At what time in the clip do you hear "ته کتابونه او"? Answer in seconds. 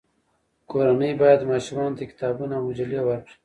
1.97-2.63